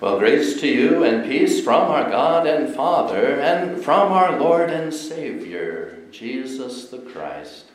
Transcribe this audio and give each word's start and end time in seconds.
Well, 0.00 0.18
grace 0.18 0.58
to 0.62 0.66
you 0.66 1.04
and 1.04 1.28
peace 1.28 1.62
from 1.62 1.90
our 1.90 2.08
God 2.08 2.46
and 2.46 2.74
Father 2.74 3.38
and 3.38 3.84
from 3.84 4.12
our 4.12 4.40
Lord 4.40 4.70
and 4.70 4.94
Savior, 4.94 5.98
Jesus 6.10 6.88
the 6.88 7.00
Christ. 7.00 7.66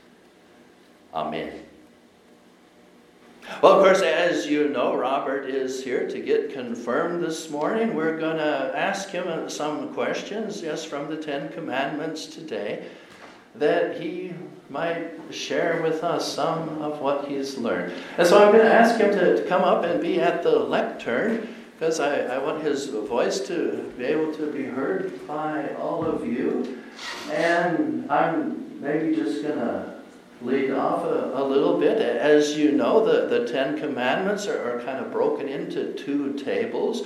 Amen. 1.13 1.53
Well, 3.61 3.73
of 3.73 3.83
course, 3.83 4.01
as 4.01 4.47
you 4.47 4.69
know, 4.69 4.95
Robert 4.95 5.45
is 5.45 5.83
here 5.83 6.09
to 6.09 6.19
get 6.19 6.51
confirmed 6.51 7.23
this 7.23 7.51
morning. 7.51 7.93
We're 7.93 8.17
going 8.17 8.37
to 8.37 8.73
ask 8.75 9.09
him 9.09 9.47
some 9.47 9.93
questions, 9.93 10.63
yes, 10.63 10.83
from 10.83 11.07
the 11.07 11.17
Ten 11.17 11.49
Commandments 11.49 12.25
today, 12.25 12.87
that 13.53 14.01
he 14.01 14.33
might 14.71 15.11
share 15.29 15.79
with 15.83 16.03
us 16.03 16.33
some 16.33 16.81
of 16.81 17.01
what 17.01 17.27
he's 17.27 17.59
learned. 17.59 17.93
And 18.17 18.27
so 18.27 18.43
I'm 18.43 18.51
going 18.51 18.65
to 18.65 18.73
ask 18.73 18.99
him 18.99 19.11
to 19.11 19.45
come 19.47 19.61
up 19.61 19.83
and 19.83 20.01
be 20.01 20.19
at 20.19 20.41
the 20.41 20.57
lectern 20.57 21.49
because 21.77 21.99
I, 21.99 22.21
I 22.21 22.37
want 22.37 22.63
his 22.63 22.87
voice 22.87 23.41
to 23.47 23.91
be 23.97 24.05
able 24.05 24.33
to 24.35 24.51
be 24.51 24.63
heard 24.63 25.27
by 25.27 25.73
all 25.75 26.05
of 26.05 26.25
you. 26.25 26.81
And 27.29 28.09
I'm 28.09 28.81
maybe 28.81 29.13
just 29.13 29.43
going 29.43 29.59
to 29.59 29.95
lead 30.41 30.71
off 30.71 31.03
a, 31.03 31.33
a, 31.35 31.43
little 31.43 31.77
bit. 31.77 31.97
As 31.97 32.57
you 32.57 32.71
know, 32.71 33.05
the, 33.05 33.27
the 33.27 33.51
Ten 33.51 33.77
Commandments 33.77 34.47
are, 34.47 34.77
are 34.77 34.81
kind 34.83 35.03
of 35.03 35.11
broken 35.11 35.49
into 35.49 35.93
two 35.93 36.33
tables. 36.33 37.03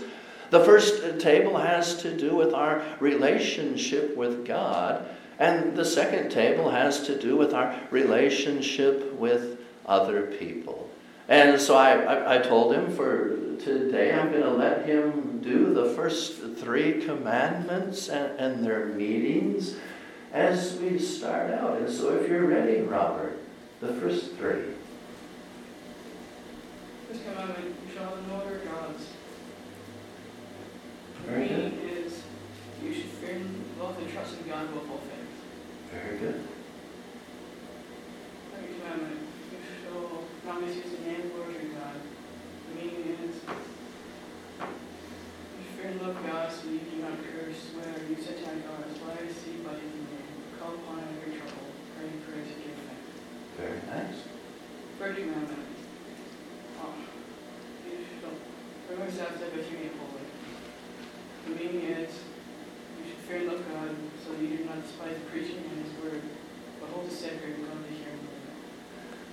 The 0.52 0.64
first 0.64 1.20
table 1.20 1.58
has 1.58 2.02
to 2.02 2.16
do 2.16 2.36
with 2.36 2.54
our 2.54 2.84
relationship 3.00 4.16
with 4.16 4.46
God, 4.46 5.08
and 5.40 5.76
the 5.76 5.86
second 5.86 6.30
table 6.30 6.70
has 6.70 7.06
to 7.08 7.20
do 7.20 7.36
with 7.36 7.54
our 7.54 7.76
relationship 7.92 9.14
with 9.14 9.60
other 9.86 10.24
people. 10.24 10.89
And 11.30 11.62
so 11.62 11.78
I, 11.78 11.92
I, 11.92 12.36
I 12.36 12.38
told 12.40 12.74
him 12.74 12.92
for 12.92 13.38
today 13.60 14.12
I'm 14.12 14.32
going 14.32 14.42
to 14.42 14.50
let 14.50 14.88
him 14.88 15.40
do 15.42 15.72
the 15.76 15.92
first 15.92 16.42
three 16.58 17.04
commandments 17.04 18.10
and, 18.10 18.40
and 18.40 18.66
their 18.66 18.88
meanings 18.88 19.76
as 20.34 20.80
we 20.80 20.98
start 20.98 21.52
out. 21.52 21.78
And 21.78 21.90
so 21.90 22.16
if 22.16 22.28
you're 22.28 22.48
ready, 22.48 22.82
Robert, 22.82 23.38
the 23.80 23.94
first 23.94 24.36
three. 24.38 24.74
First 27.08 27.24
commandment, 27.26 27.76
you 27.88 27.94
shall 27.94 28.16
have 28.16 28.28
no 28.28 28.36
other 28.38 28.58
gods. 28.66 29.06
Very 31.28 31.48
good. 31.48 31.74
is 31.92 32.24
you 32.84 32.92
should 32.92 33.04
fear 33.04 33.40
love 33.80 34.00
and 34.00 34.12
trust 34.12 34.36
in 34.40 34.50
God 34.50 34.66
above 34.66 34.90
all 34.90 34.98
things. 34.98 35.30
Very 35.92 36.18
good. 36.18 36.44
Second 38.52 38.82
commandment, 38.82 39.20
you 39.52 39.58
shall 39.84 40.24
the 40.50 41.06
name 41.06 41.22
of 41.22 41.30
the 41.30 41.46
Lord 41.46 41.62
God. 41.78 42.02
The 42.02 42.82
meaning 42.82 43.22
is 43.22 43.38
you 43.38 45.62
should 45.62 45.78
fear 45.78 45.94
and 45.94 46.02
love 46.02 46.18
God 46.26 46.50
so 46.52 46.74
you 46.74 46.82
do 46.90 47.06
not 47.06 47.22
curse 47.22 47.70
you 48.10 48.18
set 48.18 48.42
down 48.42 48.58
gods, 48.66 48.98
lie, 49.06 49.30
deceive 49.30 49.62
by 49.62 49.78
any 49.78 50.02
name, 50.10 50.26
call 50.58 50.74
upon 50.74 51.06
in 51.06 51.22
every 51.22 51.38
trouble, 51.38 51.70
pray 51.94 52.10
and 52.10 52.18
praise 52.26 52.50
and 52.50 52.66
give 52.66 52.82
thanks. 52.82 53.14
Very 53.62 53.78
nice. 53.94 54.26
Third 54.98 55.22
commandment, 55.22 55.70
um, 56.82 56.98
you 57.86 58.10
shall 58.18 58.34
remember 58.90 59.14
Sabbath 59.14 59.54
but 59.54 59.70
you 59.70 59.86
ain't 59.86 59.94
holy. 60.02 60.26
The 61.46 61.62
meaning 61.62 61.94
is 61.94 62.10
you 62.98 63.06
should 63.06 63.22
fear 63.30 63.46
and 63.46 63.54
love 63.54 63.62
God 63.70 63.94
so 64.26 64.34
you 64.42 64.58
do 64.58 64.66
not 64.66 64.82
despise 64.82 65.14
the 65.14 65.30
preaching 65.30 65.62
and 65.62 65.86
His 65.86 65.94
word, 66.02 66.26
but 66.82 66.90
hold 66.90 67.06
it 67.06 67.14
sacred 67.14 67.54
and 67.54 67.70
come 67.70 67.86
to. 67.86 67.89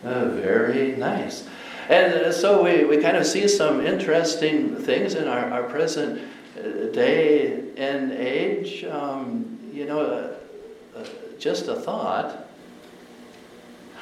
Uh, 0.04 0.26
very 0.26 0.96
nice. 0.96 1.48
And 1.88 2.14
uh, 2.14 2.32
so 2.32 2.62
we, 2.62 2.84
we 2.84 3.00
kind 3.00 3.16
of 3.16 3.26
see 3.26 3.46
some 3.48 3.84
interesting 3.84 4.76
things 4.76 5.14
in 5.14 5.28
our, 5.28 5.50
our 5.50 5.62
present 5.64 6.20
uh, 6.58 6.92
day 6.92 7.62
and 7.76 8.12
age. 8.12 8.84
Um, 8.84 9.58
you 9.72 9.86
know, 9.86 10.00
uh, 10.00 10.98
uh, 10.98 11.04
just 11.38 11.68
a 11.68 11.76
thought. 11.76 12.48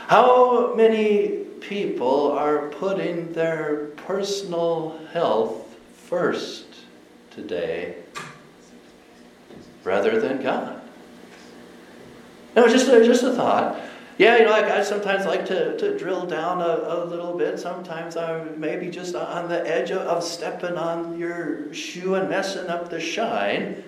How 0.07 0.75
many 0.75 1.45
people 1.61 2.33
are 2.33 2.69
putting 2.69 3.33
their 3.33 3.87
personal 3.97 4.99
health 5.13 5.77
first 6.07 6.67
today 7.31 7.97
rather 9.83 10.21
than 10.21 10.43
God? 10.43 10.81
No, 12.55 12.69
just 12.69 12.87
just 12.87 13.23
a 13.25 13.33
thought. 13.33 13.81
Yeah, 14.17 14.39
you 14.39 14.45
know, 14.45 14.53
I 14.53 14.83
sometimes 14.83 15.27
like 15.27 15.45
to, 15.47 15.77
to 15.77 15.99
drill 15.99 16.25
down 16.25 16.61
a, 16.61 17.03
a 17.03 17.05
little 17.05 17.37
bit. 17.37 17.59
Sometimes 17.59 18.17
I'm 18.17 18.61
maybe 18.61 18.89
just 18.89 19.17
on 19.17 19.49
the 19.49 19.67
edge 19.69 19.91
of, 19.91 19.99
of 20.03 20.23
stepping 20.23 20.77
on 20.77 21.19
your 21.19 21.73
shoe 21.75 22.15
and 22.15 22.29
messing 22.31 22.69
up 22.69 22.91
the 22.91 23.01
shine. 23.01 23.83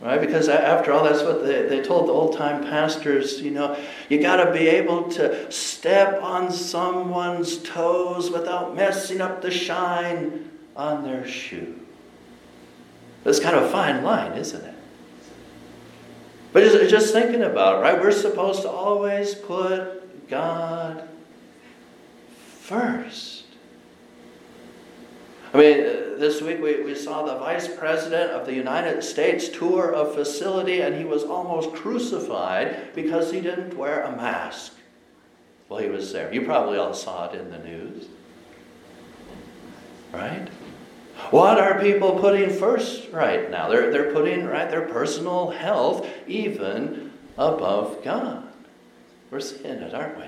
Right? 0.00 0.20
Because 0.20 0.48
after 0.48 0.92
all, 0.92 1.04
that's 1.04 1.22
what 1.22 1.44
they, 1.44 1.62
they 1.62 1.82
told 1.82 2.08
the 2.08 2.12
old 2.12 2.36
time 2.36 2.62
pastors, 2.62 3.40
you 3.40 3.50
know, 3.50 3.76
you 4.08 4.20
got 4.20 4.44
to 4.44 4.52
be 4.52 4.68
able 4.68 5.10
to 5.12 5.50
step 5.50 6.22
on 6.22 6.52
someone's 6.52 7.58
toes 7.62 8.30
without 8.30 8.76
messing 8.76 9.20
up 9.20 9.40
the 9.42 9.50
shine 9.50 10.50
on 10.76 11.02
their 11.02 11.26
shoe. 11.26 11.80
That's 13.24 13.40
kind 13.40 13.56
of 13.56 13.64
a 13.64 13.70
fine 13.70 14.04
line, 14.04 14.32
isn't 14.32 14.64
it? 14.64 14.74
But 16.52 16.88
just 16.88 17.12
thinking 17.12 17.42
about 17.42 17.76
it, 17.76 17.82
right? 17.82 18.00
We're 18.00 18.10
supposed 18.10 18.62
to 18.62 18.70
always 18.70 19.34
put 19.34 20.28
God 20.28 21.08
first. 22.60 23.44
I 25.52 25.58
mean, 25.58 25.80
uh, 25.80 26.18
this 26.18 26.42
week 26.42 26.60
we, 26.60 26.82
we 26.82 26.94
saw 26.94 27.24
the 27.24 27.38
Vice 27.38 27.68
President 27.68 28.32
of 28.32 28.46
the 28.46 28.52
United 28.52 29.02
States 29.02 29.48
tour 29.48 29.92
a 29.92 30.04
facility 30.04 30.80
and 30.82 30.94
he 30.94 31.04
was 31.04 31.24
almost 31.24 31.72
crucified 31.72 32.94
because 32.94 33.32
he 33.32 33.40
didn't 33.40 33.74
wear 33.74 34.02
a 34.02 34.14
mask 34.14 34.74
while 35.68 35.80
he 35.80 35.88
was 35.88 36.12
there. 36.12 36.32
You 36.32 36.42
probably 36.42 36.78
all 36.78 36.92
saw 36.92 37.30
it 37.30 37.40
in 37.40 37.50
the 37.50 37.58
news. 37.58 38.06
Right? 40.12 40.48
What 41.30 41.58
are 41.58 41.80
people 41.80 42.18
putting 42.18 42.50
first 42.50 43.10
right 43.12 43.50
now? 43.50 43.68
They're, 43.68 43.90
they're 43.90 44.12
putting 44.12 44.46
right 44.46 44.70
their 44.70 44.86
personal 44.86 45.50
health 45.50 46.08
even 46.26 47.12
above 47.36 48.02
God. 48.02 48.48
We're 49.30 49.40
seeing 49.40 49.66
it, 49.66 49.94
aren't 49.94 50.16
we? 50.18 50.24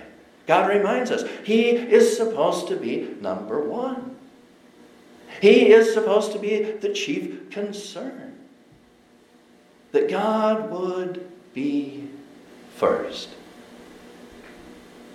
God 0.46 0.68
reminds 0.68 1.10
us 1.10 1.24
He 1.44 1.70
is 1.70 2.16
supposed 2.16 2.68
to 2.68 2.76
be 2.76 3.16
number 3.20 3.60
one. 3.60 4.16
He 5.40 5.72
is 5.72 5.94
supposed 5.94 6.32
to 6.32 6.38
be 6.38 6.62
the 6.62 6.92
chief 6.92 7.50
concern. 7.50 8.38
That 9.92 10.10
God 10.10 10.70
would 10.70 11.30
be 11.54 12.08
first. 12.76 13.30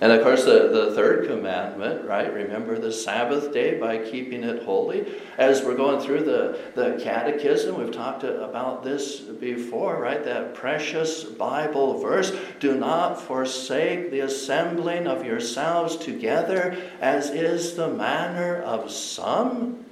And 0.01 0.11
of 0.11 0.23
course, 0.23 0.43
the, 0.43 0.67
the 0.67 0.91
third 0.93 1.25
commandment, 1.25 2.05
right? 2.05 2.31
Remember 2.33 2.77
the 2.77 2.91
Sabbath 2.91 3.53
day 3.53 3.79
by 3.79 3.97
keeping 3.97 4.43
it 4.43 4.63
holy. 4.63 5.21
As 5.37 5.63
we're 5.63 5.77
going 5.77 6.01
through 6.01 6.23
the, 6.25 6.59
the 6.75 6.99
catechism, 7.01 7.79
we've 7.79 7.93
talked 7.93 8.25
about 8.25 8.83
this 8.83 9.21
before, 9.21 10.01
right? 10.01 10.21
That 10.25 10.53
precious 10.53 11.23
Bible 11.23 11.99
verse 11.99 12.37
do 12.59 12.75
not 12.75 13.21
forsake 13.21 14.11
the 14.11 14.19
assembling 14.19 15.07
of 15.07 15.25
yourselves 15.25 15.95
together, 15.95 16.77
as 16.99 17.29
is 17.29 17.75
the 17.75 17.87
manner 17.87 18.61
of 18.63 18.91
some, 18.91 19.85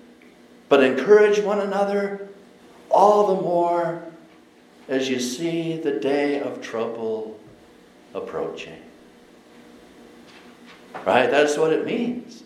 but 0.68 0.84
encourage 0.84 1.40
one 1.40 1.62
another 1.62 2.28
all 2.91 3.35
the 3.35 3.41
more 3.41 4.03
as 4.90 5.08
you 5.08 5.22
see 5.22 5.78
the 5.78 5.97
day 6.00 6.41
of 6.41 6.62
trouble 6.62 7.40
approaching. 8.14 8.81
Right? 11.05 11.29
That's 11.29 11.57
what 11.57 11.73
it 11.73 11.85
means. 11.85 12.43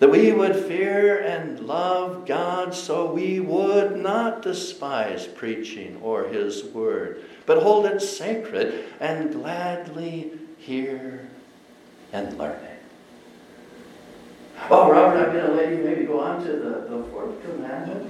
That 0.00 0.10
we 0.10 0.32
would 0.32 0.54
fear 0.54 1.20
and 1.20 1.60
love 1.60 2.24
God 2.26 2.72
so 2.72 3.12
we 3.12 3.40
would 3.40 3.96
not 3.96 4.42
despise 4.42 5.26
preaching 5.26 5.98
or 6.02 6.24
His 6.24 6.64
Word, 6.64 7.24
but 7.46 7.62
hold 7.62 7.86
it 7.86 8.00
sacred 8.00 8.86
and 9.00 9.32
gladly 9.32 10.32
hear 10.58 11.28
and 12.12 12.38
learn 12.38 12.62
it. 12.62 12.82
Oh, 14.70 14.90
Robert, 14.90 15.26
I'm 15.26 15.32
going 15.32 15.46
to 15.46 15.52
let 15.52 15.70
you 15.70 15.78
maybe 15.78 16.04
go 16.04 16.20
on 16.20 16.44
to 16.44 16.52
the, 16.52 16.96
the 16.96 17.04
fourth 17.10 17.40
commandment. 17.42 18.08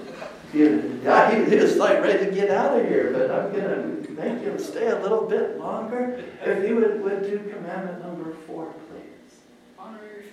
Yeah, 0.53 1.45
he, 1.45 1.57
was 1.57 1.77
like 1.77 2.03
ready 2.03 2.25
to 2.25 2.31
get 2.31 2.51
out 2.51 2.79
of 2.79 2.87
here, 2.87 3.11
but 3.13 3.31
I'm 3.31 3.53
going 3.53 4.05
to 4.05 4.11
make 4.13 4.43
him 4.43 4.59
stay 4.59 4.89
a 4.89 4.99
little 5.01 5.27
bit 5.27 5.59
longer. 5.59 6.25
If 6.43 6.67
you 6.67 6.77
would, 6.77 7.03
would 7.03 7.23
do 7.23 7.39
commandment 7.51 8.03
number 8.03 8.35
four, 8.47 8.69
Honor 8.69 8.98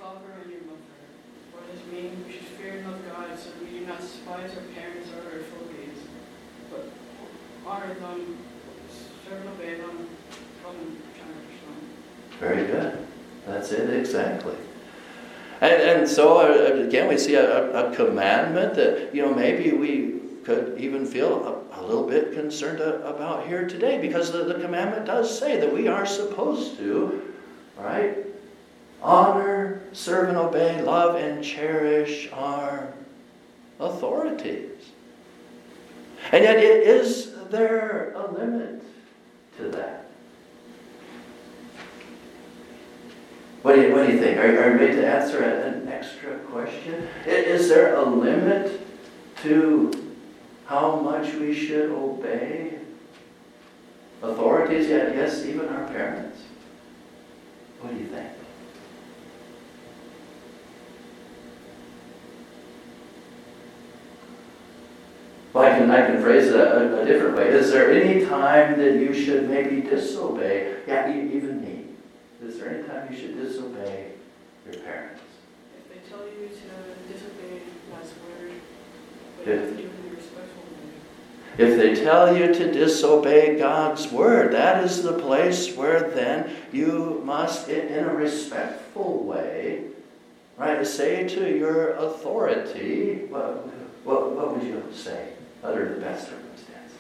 father 0.05 0.37
and 0.43 0.51
your 0.51 0.61
mother. 0.61 0.77
For 1.51 1.61
this 1.71 1.81
means 1.91 2.25
we 2.27 2.33
should 2.33 2.45
fear 2.59 2.77
and 2.77 2.85
love 2.85 3.01
God, 3.09 3.39
so 3.39 3.49
we 3.59 3.79
do 3.79 3.85
not 3.87 3.99
despise 3.99 4.51
our 4.55 4.63
parents 4.75 5.09
or 5.09 5.31
our 5.31 5.39
affiliates, 5.39 6.01
but 6.69 6.91
honor 7.65 7.93
them, 7.95 8.37
serve 9.27 9.41
and 9.41 9.49
obey 9.49 9.75
them, 9.75 10.07
from 10.61 10.75
generation. 11.17 11.73
Very 12.39 12.67
good. 12.67 13.07
That's 13.47 13.71
it, 13.71 13.89
exactly. 13.89 14.53
And, 15.61 15.73
and 15.73 16.07
so, 16.07 16.37
uh, 16.37 16.85
again, 16.85 17.07
we 17.07 17.17
see 17.17 17.35
a, 17.35 17.71
a, 17.71 17.95
commandment 17.95 18.75
that, 18.75 19.15
you 19.15 19.23
know, 19.23 19.33
maybe 19.33 19.71
we 19.71 20.19
could 20.43 20.77
even 20.77 21.05
feel 21.07 21.65
a, 21.73 21.79
a 21.79 21.81
little 21.83 22.07
bit 22.07 22.33
concerned 22.33 22.79
about 22.79 23.47
here 23.47 23.67
today 23.67 23.99
because 23.99 24.31
the, 24.31 24.43
the 24.43 24.55
commandment 24.55 25.05
does 25.05 25.39
say 25.39 25.59
that 25.59 25.73
we 25.73 25.87
are 25.87 26.05
supposed 26.05 26.77
to, 26.77 27.33
right, 27.79 28.25
honor, 29.05 29.83
serve, 29.93 30.29
and 30.29 30.37
obey, 30.37 30.81
love, 30.81 31.15
and 31.15 31.43
cherish 31.43 32.27
our 32.33 32.93
authorities. 33.79 34.71
And 36.31 36.43
yet, 36.43 36.57
is 36.57 37.33
there 37.51 38.13
a 38.15 38.31
limit 38.31 38.81
to 39.57 39.69
that? 39.69 40.09
What 43.61 43.75
do 43.75 43.81
you, 43.81 43.93
what 43.93 44.07
do 44.07 44.13
you 44.13 44.19
think? 44.19 44.37
Are, 44.37 44.43
are 44.43 44.71
you 44.73 44.79
ready 44.79 44.95
to 44.95 45.07
answer 45.07 45.43
an 45.43 45.87
extra 45.87 46.37
question? 46.39 47.07
Is 47.25 47.69
there 47.69 47.95
a 47.95 48.03
limit 48.03 48.81
to 49.43 49.91
how 50.65 50.97
much 50.97 51.33
we 51.35 51.53
should 51.53 51.91
obey 51.91 52.79
authorities? 54.23 54.89
Yet, 54.89 55.15
yes, 55.15 55.45
even 55.45 55.69
our 55.69 55.87
parents. 55.87 56.41
What 57.81 57.93
do 57.93 57.99
you 57.99 58.07
think? 58.07 58.29
Well, 65.55 65.63
I 65.63 65.79
can, 65.79 65.89
I 65.89 66.05
can 66.05 66.21
phrase 66.21 66.47
it 66.47 66.55
a, 66.55 67.01
a, 67.01 67.05
different 67.05 67.37
way. 67.37 67.47
Is 67.47 67.71
there 67.71 67.89
any 67.89 68.25
time 68.25 68.77
that 68.77 68.95
you 68.95 69.13
should 69.13 69.49
maybe 69.49 69.79
disobey? 69.79 70.81
Yeah, 70.85 71.09
even 71.09 71.61
me. 71.61 71.85
Is 72.45 72.59
there 72.59 72.75
any 72.75 72.85
time 72.85 73.07
you 73.09 73.17
should 73.17 73.41
disobey 73.41 74.11
your 74.65 74.81
parents? 74.81 75.21
If 75.77 75.87
they 75.87 76.09
tell 76.09 76.27
you 76.27 76.49
to 76.49 77.13
disobey 77.13 77.61
God's 77.89 78.11
word, 78.27 78.51
but 79.37 79.47
you 79.47 79.53
have 79.53 79.69
to 79.69 79.77
do 79.77 79.83
it 79.83 79.91
in 79.95 80.11
a 80.11 80.13
respectful 80.13 80.63
way. 80.73 81.57
If 81.57 81.77
they 81.77 82.03
tell 82.03 82.37
you 82.37 82.53
to 82.53 82.71
disobey 82.73 83.57
God's 83.57 84.11
word, 84.11 84.51
that 84.51 84.83
is 84.83 85.03
the 85.03 85.13
place 85.13 85.73
where 85.73 86.09
then 86.09 86.53
you 86.73 87.21
must, 87.23 87.69
in 87.69 88.03
a 88.03 88.13
respectful 88.13 89.23
way, 89.23 89.85
right, 90.57 90.85
say 90.85 91.25
to 91.29 91.57
your 91.57 91.91
authority, 91.91 93.27
what, 93.29 93.65
what, 94.03 94.33
what 94.33 94.53
would 94.53 94.63
you 94.63 94.83
say 94.93 95.29
under 95.65 95.95
the 95.95 96.01
best 96.01 96.27
circumstances? 96.27 96.97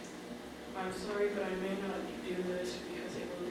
I'm 0.77 0.91
sorry, 0.93 1.29
but 1.29 1.43
I 1.43 1.55
may 1.55 1.75
not 1.87 2.01
do 2.27 2.35
this 2.43 2.77
because 2.89 3.15
i 3.15 3.23
will 3.31 3.47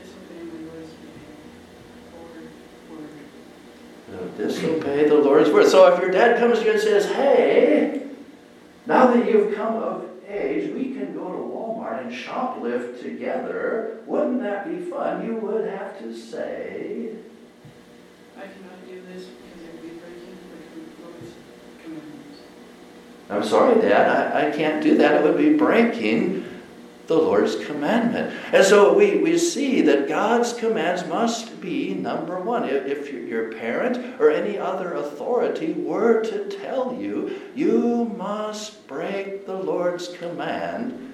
disobey 4.36 5.08
the 5.08 5.14
Lord's 5.16 5.50
word. 5.50 5.66
So 5.68 5.92
if 5.92 6.00
your 6.00 6.10
dad 6.10 6.38
comes 6.38 6.58
to 6.58 6.64
you 6.64 6.72
and 6.72 6.80
says, 6.80 7.06
hey, 7.06 8.02
now 8.86 9.06
that 9.08 9.26
you've 9.26 9.54
come 9.54 9.76
of 9.76 10.08
age, 10.28 10.72
we 10.74 10.92
can 10.94 11.14
go 11.14 11.32
to 11.32 11.38
Walmart 11.38 12.02
and 12.02 12.12
shoplift 12.12 13.00
together. 13.02 14.00
Wouldn't 14.06 14.42
that 14.42 14.68
be 14.68 14.84
fun? 14.90 15.24
You 15.26 15.36
would 15.36 15.66
have 15.68 15.98
to 16.00 16.14
say, 16.16 17.10
I 18.36 18.40
cannot 18.42 18.86
do 18.86 19.00
this 19.12 19.24
because 19.24 19.62
it 19.62 19.72
would 19.72 19.82
be 19.82 19.88
breaking 19.88 20.36
the 20.50 21.04
Lord's 21.04 21.32
commandments. 21.82 22.40
I'm 23.30 23.44
sorry, 23.44 23.80
Dad, 23.80 24.34
I, 24.34 24.48
I 24.48 24.50
can't 24.50 24.82
do 24.82 24.96
that. 24.98 25.20
It 25.20 25.24
would 25.24 25.38
be 25.38 25.54
breaking 25.54 26.44
the 27.06 27.16
Lord's 27.16 27.56
commandment. 27.66 28.34
And 28.52 28.64
so 28.64 28.94
we, 28.94 29.18
we 29.18 29.36
see 29.38 29.82
that 29.82 30.08
God's 30.08 30.52
commands 30.54 31.06
must 31.06 31.60
be 31.60 31.92
number 31.94 32.38
one. 32.40 32.64
If, 32.68 32.86
if 32.86 33.12
your 33.12 33.52
parent 33.52 34.20
or 34.20 34.30
any 34.30 34.58
other 34.58 34.94
authority 34.94 35.72
were 35.72 36.22
to 36.24 36.48
tell 36.48 36.94
you, 36.94 37.40
you 37.54 38.12
must 38.16 38.86
break 38.86 39.46
the 39.46 39.56
Lord's 39.56 40.08
command, 40.08 41.12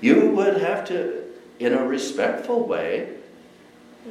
you 0.00 0.30
would 0.30 0.56
have 0.58 0.86
to, 0.88 1.24
in 1.58 1.74
a 1.74 1.86
respectful 1.86 2.66
way, 2.66 3.14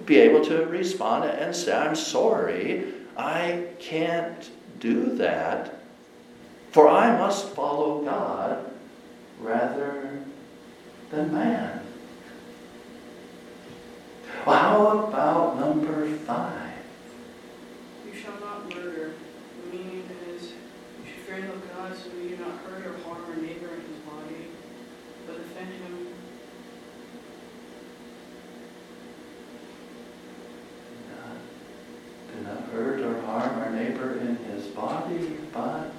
be 0.06 0.18
able 0.18 0.46
to 0.46 0.66
respond 0.66 1.26
and 1.26 1.56
say, 1.56 1.76
I'm 1.76 1.96
sorry, 1.96 2.94
I 3.18 3.66
can't 3.80 4.50
do 4.80 5.16
that, 5.18 5.79
for 6.72 6.88
I 6.88 7.18
must 7.18 7.50
follow 7.56 8.04
God 8.04 8.72
rather 9.40 10.20
than 11.10 11.34
man. 11.34 11.82
Well, 14.46 14.58
how 14.58 15.08
about 15.08 15.60
number 15.60 16.08
five? 16.18 16.74
You 18.06 18.14
shall 18.14 18.40
not 18.40 18.74
murder. 18.74 19.14
The 19.64 19.78
meaning 19.78 20.10
is 20.30 20.44
you 20.44 21.06
should 21.06 21.24
fear 21.26 21.40
no 21.40 21.54
God 21.74 21.96
so 21.98 22.10
you 22.22 22.36
do 22.36 22.38
not 22.38 22.58
hurt 22.60 22.86
or 22.86 22.98
harm 23.04 23.26
our 23.28 23.36
neighbor 23.36 23.68
in 23.68 23.82
his 23.82 24.00
body, 24.06 24.48
but 25.28 25.38
defend 25.38 25.74
him. 25.74 26.08
do 32.36 32.48
not 32.48 32.64
hurt 32.72 33.00
or 33.02 33.22
harm 33.22 33.60
our 33.60 33.72
neighbor 33.72 34.14
in 34.20 34.36
his 34.38 34.68
body, 34.68 35.38
but 35.52 35.92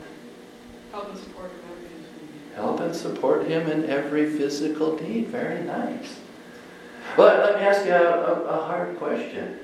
help 0.93 1.11
and 1.11 1.19
support 1.19 1.51
him 1.51 1.59
Help 2.55 2.81
and 2.81 2.90
support 3.01 3.47
him 3.47 3.71
in 3.71 3.89
every 3.89 4.29
physical 4.31 5.01
need. 5.01 5.29
Very 5.29 5.63
nice. 5.65 6.19
But 7.17 7.39
let 7.41 7.59
me 7.59 7.65
ask 7.67 7.87
you 7.87 7.93
a, 7.93 7.97
a, 7.97 8.45
a 8.45 8.67
hard 8.67 8.99
question. 8.99 9.59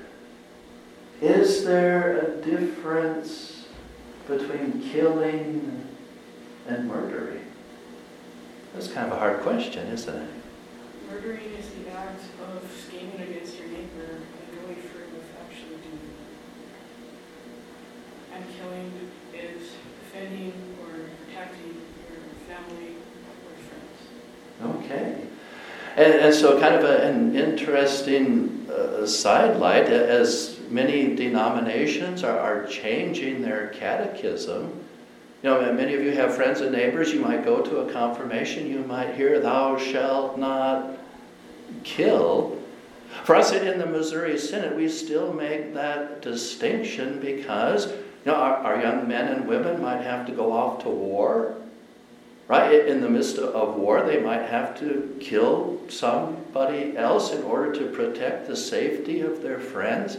Is 1.21 1.63
there 1.63 2.17
a 2.19 2.41
difference 2.41 3.67
between 4.27 4.81
killing 4.91 5.87
and 6.67 6.87
murdering? 6.87 7.45
That's 8.73 8.87
kind 8.89 9.07
of 9.07 9.13
a 9.17 9.19
hard 9.19 9.41
question, 9.41 9.87
isn't 9.87 10.15
it? 10.15 10.29
Murdering 11.09 11.53
is 11.57 11.69
the 11.69 11.89
act 11.91 12.21
of 12.43 12.61
scheming 12.85 13.21
against 13.21 13.57
your 13.57 13.69
neighbor 13.69 14.19
and 14.19 14.61
going 14.61 14.75
through 14.75 15.07
with 15.15 15.25
actually 15.41 15.77
doing 15.81 16.03
it. 16.03 16.09
And 18.35 18.43
killing 18.57 18.91
is 19.33 19.71
defending 20.03 20.53
or 20.83 20.91
protecting 21.25 21.81
your 22.05 22.19
family. 22.47 22.95
Okay. 24.63 25.21
And, 25.95 26.13
and 26.13 26.33
so, 26.33 26.59
kind 26.59 26.75
of 26.75 26.83
a, 26.83 27.03
an 27.03 27.35
interesting 27.35 28.67
uh, 28.69 29.05
sidelight 29.05 29.85
as 29.85 30.59
many 30.69 31.15
denominations 31.15 32.23
are, 32.23 32.37
are 32.37 32.67
changing 32.67 33.41
their 33.41 33.69
catechism. 33.69 34.71
You 35.43 35.49
know, 35.49 35.73
many 35.73 35.93
of 35.95 36.03
you 36.03 36.11
have 36.11 36.35
friends 36.35 36.61
and 36.61 36.71
neighbors. 36.71 37.13
You 37.13 37.19
might 37.19 37.43
go 37.45 37.61
to 37.61 37.77
a 37.79 37.91
confirmation, 37.91 38.67
you 38.67 38.79
might 38.79 39.15
hear, 39.15 39.39
Thou 39.39 39.77
shalt 39.77 40.37
not 40.37 40.97
kill. 41.83 42.57
For 43.23 43.35
us 43.35 43.51
in 43.51 43.79
the 43.79 43.85
Missouri 43.85 44.37
Synod, 44.37 44.75
we 44.75 44.89
still 44.89 45.33
make 45.33 45.73
that 45.73 46.21
distinction 46.21 47.19
because 47.19 47.87
you 47.87 48.31
know, 48.31 48.35
our, 48.35 48.57
our 48.57 48.81
young 48.81 49.07
men 49.07 49.31
and 49.31 49.47
women 49.47 49.81
might 49.81 50.01
have 50.01 50.25
to 50.27 50.31
go 50.31 50.51
off 50.51 50.83
to 50.83 50.89
war 50.89 51.55
Right? 52.47 52.87
In 52.87 53.01
the 53.01 53.09
midst 53.09 53.37
of 53.37 53.75
war, 53.75 54.03
they 54.03 54.21
might 54.21 54.43
have 54.43 54.79
to 54.79 55.17
kill 55.19 55.81
somebody 55.89 56.95
else 56.95 57.33
in 57.33 57.43
order 57.43 57.73
to 57.73 57.91
protect 57.91 58.47
the 58.47 58.55
safety 58.55 59.19
of 59.19 59.41
their 59.41 59.59
friends. 59.59 60.17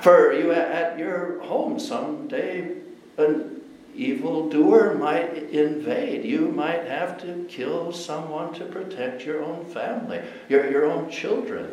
For 0.00 0.32
you 0.32 0.52
at 0.52 0.98
your 0.98 1.40
home 1.42 1.78
someday, 1.78 2.76
an 3.18 3.60
evildoer 3.94 4.94
might 4.94 5.50
invade. 5.50 6.24
You 6.24 6.48
might 6.48 6.86
have 6.86 7.20
to 7.22 7.44
kill 7.46 7.92
someone 7.92 8.54
to 8.54 8.64
protect 8.64 9.26
your 9.26 9.44
own 9.44 9.66
family, 9.66 10.22
your, 10.48 10.70
your 10.70 10.86
own 10.86 11.10
children, 11.10 11.70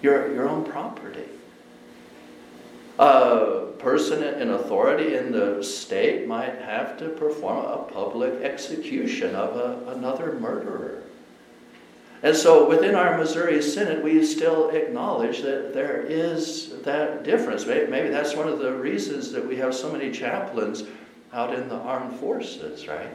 your, 0.00 0.32
your 0.32 0.48
own 0.48 0.64
property 0.64 1.24
a 2.98 3.66
person 3.78 4.22
in 4.22 4.50
authority 4.50 5.16
in 5.16 5.32
the 5.32 5.62
state 5.62 6.26
might 6.26 6.56
have 6.62 6.98
to 6.98 7.08
perform 7.10 7.58
a 7.58 7.84
public 7.92 8.42
execution 8.42 9.34
of 9.34 9.56
a, 9.56 9.92
another 9.92 10.38
murderer. 10.38 11.02
And 12.22 12.34
so 12.34 12.68
within 12.68 12.94
our 12.94 13.18
Missouri 13.18 13.60
Synod, 13.62 14.02
we 14.02 14.24
still 14.24 14.70
acknowledge 14.70 15.42
that 15.42 15.74
there 15.74 16.00
is 16.00 16.80
that 16.82 17.22
difference. 17.22 17.66
Maybe 17.66 18.08
that's 18.08 18.34
one 18.34 18.48
of 18.48 18.58
the 18.58 18.72
reasons 18.72 19.30
that 19.32 19.46
we 19.46 19.56
have 19.56 19.74
so 19.74 19.92
many 19.92 20.10
chaplains 20.10 20.84
out 21.32 21.54
in 21.54 21.68
the 21.68 21.76
armed 21.76 22.18
forces, 22.18 22.88
right? 22.88 23.12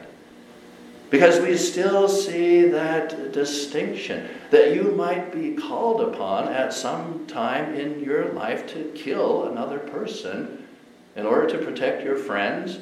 Because 1.12 1.40
we 1.40 1.58
still 1.58 2.08
see 2.08 2.62
that 2.62 3.32
distinction 3.32 4.30
that 4.50 4.74
you 4.74 4.92
might 4.92 5.30
be 5.30 5.52
called 5.52 6.00
upon 6.00 6.48
at 6.48 6.72
some 6.72 7.26
time 7.26 7.74
in 7.74 8.02
your 8.02 8.32
life 8.32 8.66
to 8.68 8.90
kill 8.94 9.44
another 9.44 9.78
person 9.78 10.66
in 11.14 11.26
order 11.26 11.46
to 11.50 11.58
protect 11.58 12.02
your 12.02 12.16
friends, 12.16 12.78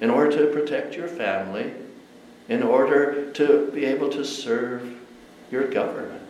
in 0.00 0.08
order 0.08 0.34
to 0.38 0.52
protect 0.54 0.96
your 0.96 1.06
family, 1.06 1.70
in 2.48 2.62
order 2.62 3.30
to 3.32 3.70
be 3.72 3.84
able 3.84 4.08
to 4.08 4.24
serve 4.24 4.96
your 5.50 5.68
government. 5.68 6.25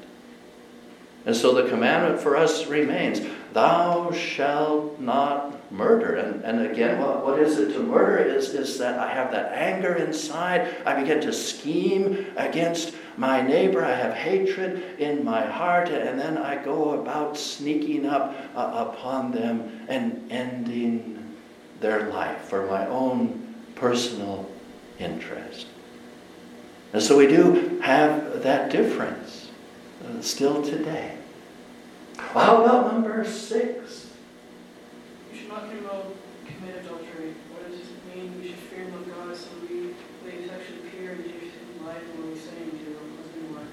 And 1.26 1.34
so 1.34 1.52
the 1.52 1.68
commandment 1.68 2.20
for 2.20 2.36
us 2.36 2.66
remains 2.66 3.20
Thou 3.52 4.12
shalt 4.12 5.00
not 5.00 5.72
murder. 5.72 6.14
And, 6.16 6.44
and 6.44 6.66
again, 6.70 7.00
what, 7.00 7.24
what 7.24 7.40
is 7.40 7.58
it 7.58 7.72
to 7.72 7.80
murder? 7.80 8.18
Is, 8.18 8.50
is 8.54 8.78
that 8.78 8.98
I 8.98 9.10
have 9.10 9.32
that 9.32 9.52
anger 9.52 9.94
inside. 9.94 10.76
I 10.84 11.00
begin 11.00 11.20
to 11.22 11.32
scheme 11.32 12.26
against 12.36 12.94
my 13.16 13.40
neighbor. 13.40 13.84
I 13.84 13.94
have 13.94 14.12
hatred 14.12 15.00
in 15.00 15.24
my 15.24 15.44
heart. 15.44 15.88
And 15.88 16.18
then 16.18 16.38
I 16.38 16.62
go 16.62 17.00
about 17.00 17.36
sneaking 17.36 18.06
up 18.06 18.36
uh, 18.54 18.86
upon 18.88 19.32
them 19.32 19.86
and 19.88 20.30
ending 20.30 21.34
their 21.80 22.08
life 22.10 22.42
for 22.42 22.66
my 22.66 22.86
own 22.86 23.54
personal 23.74 24.48
interest. 24.98 25.66
And 26.92 27.02
so 27.02 27.16
we 27.16 27.26
do 27.26 27.80
have 27.80 28.42
that 28.42 28.70
difference 28.70 29.50
uh, 30.04 30.20
still 30.20 30.62
today. 30.62 31.15
How 32.16 32.62
about 32.62 32.92
number 32.92 33.24
six? 33.24 34.10
You 35.32 35.38
should 35.38 35.48
not 35.48 35.68
commit 35.70 36.84
adultery. 36.84 37.34
What 37.52 37.70
does 37.70 37.80
it 37.80 38.14
mean? 38.14 38.40
We 38.40 38.48
should 38.48 38.58
fear 38.58 38.84
no 38.88 38.98
God, 38.98 39.36
so 39.36 39.48
we, 39.62 39.94
actually 40.50 40.88
appear 40.88 41.12
and 41.12 41.24
do 41.24 41.30
life 41.84 42.02
what 42.14 42.28
we 42.28 42.38
say 42.38 42.56
and 42.62 42.72
do, 42.72 42.96
husband 43.16 43.46
and 43.46 43.56
wife, 43.56 43.68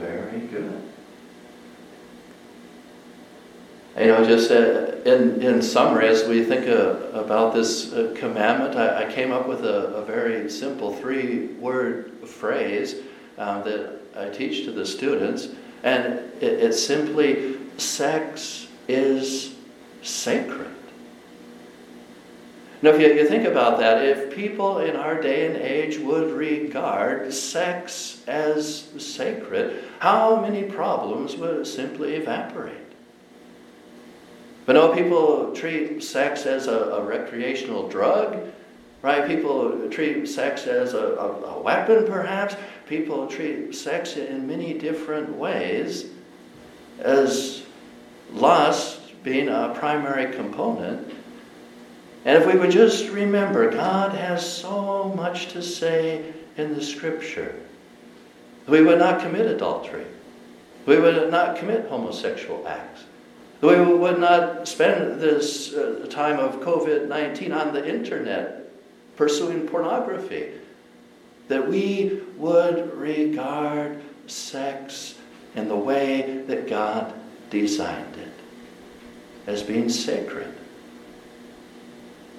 Very 0.00 0.40
good. 0.46 0.82
You 3.98 4.06
know, 4.06 4.24
just 4.24 4.50
uh, 4.50 4.96
in, 5.04 5.42
in 5.42 5.60
summary, 5.60 6.08
as 6.08 6.26
we 6.26 6.44
think 6.44 6.68
uh, 6.68 6.96
about 7.12 7.52
this 7.52 7.92
uh, 7.92 8.14
commandment, 8.16 8.76
I, 8.76 9.06
I, 9.06 9.12
came 9.12 9.32
up 9.32 9.46
with 9.46 9.64
a, 9.64 9.88
a 9.94 10.04
very 10.04 10.48
simple 10.48 10.94
three 10.94 11.48
word 11.54 12.12
phrase 12.26 12.96
um, 13.36 13.62
that 13.64 14.00
I 14.16 14.28
teach 14.28 14.64
to 14.64 14.72
the 14.72 14.86
students. 14.86 15.48
And 15.82 16.29
it, 16.40 16.52
it's 16.60 16.84
simply 16.84 17.58
sex 17.76 18.68
is 18.88 19.54
sacred. 20.02 20.70
Now, 22.82 22.90
if 22.90 23.00
you, 23.00 23.12
you 23.12 23.28
think 23.28 23.44
about 23.44 23.78
that, 23.80 24.02
if 24.02 24.34
people 24.34 24.78
in 24.78 24.96
our 24.96 25.20
day 25.20 25.46
and 25.46 25.56
age 25.56 25.98
would 25.98 26.32
regard 26.32 27.32
sex 27.32 28.22
as 28.26 28.88
sacred, 28.98 29.84
how 29.98 30.40
many 30.40 30.62
problems 30.62 31.36
would 31.36 31.66
simply 31.66 32.14
evaporate? 32.14 32.76
But 34.64 34.74
no, 34.74 34.94
people 34.94 35.54
treat 35.54 36.02
sex 36.02 36.46
as 36.46 36.68
a, 36.68 36.72
a 36.72 37.04
recreational 37.04 37.88
drug, 37.88 38.50
right? 39.02 39.26
People 39.26 39.88
treat 39.90 40.26
sex 40.26 40.66
as 40.66 40.94
a, 40.94 40.98
a, 41.16 41.56
a 41.56 41.60
weapon, 41.60 42.06
perhaps. 42.06 42.54
People 42.86 43.26
treat 43.26 43.74
sex 43.74 44.16
in 44.16 44.46
many 44.46 44.72
different 44.72 45.36
ways, 45.36 46.06
as 47.00 47.62
lust 48.32 49.00
being 49.22 49.48
a 49.48 49.74
primary 49.78 50.34
component. 50.34 51.14
And 52.24 52.42
if 52.42 52.46
we 52.46 52.58
would 52.58 52.70
just 52.70 53.08
remember, 53.10 53.70
God 53.70 54.12
has 54.12 54.46
so 54.46 55.12
much 55.16 55.48
to 55.52 55.62
say 55.62 56.24
in 56.56 56.74
the 56.74 56.82
scripture. 56.82 57.54
We 58.66 58.82
would 58.82 58.98
not 58.98 59.20
commit 59.20 59.46
adultery. 59.46 60.06
We 60.86 60.98
would 60.98 61.30
not 61.30 61.56
commit 61.56 61.88
homosexual 61.88 62.66
acts. 62.66 63.04
We 63.60 63.76
would 63.76 64.18
not 64.18 64.66
spend 64.66 65.20
this 65.20 65.74
uh, 65.74 66.06
time 66.08 66.38
of 66.38 66.60
COVID 66.60 67.08
19 67.08 67.52
on 67.52 67.74
the 67.74 67.86
internet 67.86 68.70
pursuing 69.16 69.66
pornography. 69.66 70.52
That 71.48 71.68
we 71.68 72.20
would 72.36 72.96
regard 72.96 74.00
sex 74.26 75.16
in 75.54 75.68
the 75.68 75.76
way 75.76 76.42
that 76.46 76.68
God 76.68 77.12
designed 77.50 78.16
it 78.16 78.32
as 79.46 79.62
being 79.62 79.88
sacred. 79.88 80.54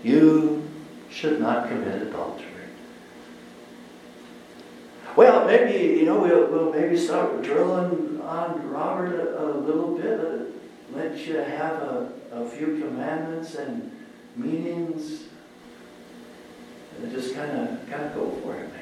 You 0.03 0.67
should 1.09 1.39
not 1.39 1.67
commit 1.67 2.01
adultery. 2.01 2.47
Well, 5.15 5.45
maybe, 5.45 5.99
you 5.99 6.05
know, 6.05 6.21
we'll, 6.21 6.47
we'll 6.47 6.71
maybe 6.71 6.97
start 6.97 7.41
drilling 7.41 8.21
on 8.21 8.69
Robert 8.69 9.13
a, 9.13 9.43
a 9.43 9.47
little 9.51 9.97
bit. 9.97 10.19
Uh, 10.19 10.45
let 10.95 11.17
you 11.25 11.35
have 11.35 11.81
a, 11.83 12.11
a 12.31 12.49
few 12.49 12.77
commandments 12.79 13.55
and 13.55 13.91
meanings 14.35 15.23
and 16.97 17.11
just 17.11 17.33
kind 17.35 17.51
of 17.51 17.89
kind 17.89 18.03
of 18.03 18.13
go 18.13 18.29
for 18.41 18.55
it, 18.55 18.69
maybe. 18.69 18.81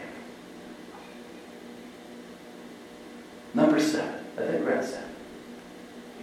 Number 3.54 3.80
seven. 3.80 4.20
I 4.80 4.82
think 4.82 4.96
we're 4.96 5.04
at 5.04 5.12
seven. 5.12 5.12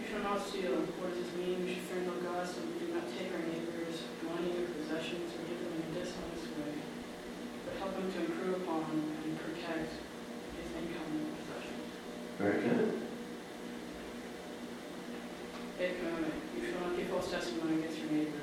You 0.01 0.03
shall 0.09 0.25
not 0.25 0.41
steal. 0.41 0.81
What 0.97 1.13
does 1.13 1.21
this 1.21 1.33
mean? 1.37 1.69
You 1.69 1.77
should 1.77 1.85
fear 1.93 2.09
no 2.09 2.17
God, 2.25 2.49
so 2.49 2.65
we 2.65 2.73
do 2.81 2.89
not 2.97 3.05
take 3.13 3.29
our 3.37 3.45
neighbor's 3.45 4.01
money 4.25 4.57
or 4.57 4.65
possessions 4.81 5.29
or 5.37 5.45
give 5.45 5.61
them 5.61 5.77
in 5.77 5.85
a 5.93 6.01
dishonest 6.01 6.49
way, 6.57 6.73
but 7.69 7.77
help 7.77 7.93
him 8.01 8.09
to 8.09 8.19
improve 8.25 8.65
upon 8.65 9.13
and 9.29 9.37
protect 9.45 9.93
his 10.57 10.69
income 10.73 11.21
and 11.21 11.37
possessions. 11.37 11.89
Very 12.41 12.65
good. 12.65 13.05
Eighth 15.77 16.01
commandment, 16.01 16.41
you 16.57 16.65
shall 16.65 16.81
not 16.81 16.97
give 16.97 17.13
false 17.13 17.29
testimony 17.29 17.85
against 17.85 18.01
your 18.01 18.09
neighbor. 18.09 18.41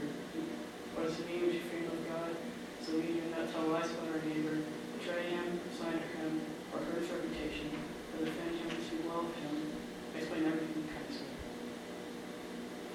What 0.93 1.10
does 1.10 1.17
it 1.17 1.25
mean? 1.25 1.50
We 1.50 1.58
should 1.58 1.74
fear 1.74 1.89
no 1.89 1.98
God, 2.05 2.38
so 2.86 2.93
we 3.01 3.17
do 3.17 3.25
not 3.34 3.50
tell 3.50 3.65
lies 3.74 3.89
about 3.89 4.13
our 4.13 4.22
neighbor, 4.29 4.62
betray 5.01 5.34
him, 5.34 5.58
slander 5.74 6.05
him, 6.22 6.46
or 6.70 6.86
hurt 6.86 7.01
his 7.01 7.10
reputation, 7.10 7.74
or 8.13 8.29
defend 8.29 8.62
him 8.62 8.70
to 8.70 8.93
well 9.10 9.25
of 9.25 9.34
him, 9.41 9.74
explain 10.13 10.46
everything 10.46 10.77
in 10.77 10.86
Christ. 10.93 11.25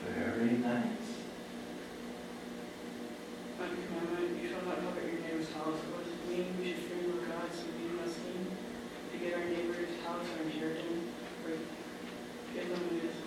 Very 0.06 0.54
nice. 0.62 1.10
Ninth 3.58 3.74
commandment, 3.90 4.38
you 4.38 4.46
shall 4.54 4.62
not 4.70 4.78
covet 4.86 5.02
your 5.02 5.18
neighbor's 5.18 5.50
house. 5.50 5.82
What 5.90 6.06
does 6.06 6.14
it 6.14 6.22
mean? 6.30 6.46
We 6.62 6.78
should 6.78 6.86
fear 6.86 7.10
no 7.10 7.26
God, 7.26 7.50
so 7.50 7.66
we 7.74 7.90
do 7.90 7.98
not 7.98 8.06
scheme 8.06 8.46
to 8.54 9.16
get 9.18 9.34
our 9.34 9.50
neighbor's 9.50 9.98
house 10.06 10.30
or 10.30 10.46
inheritance, 10.46 11.10
or 11.42 11.58
give 12.54 12.70
them 12.70 12.86
his 13.02 13.18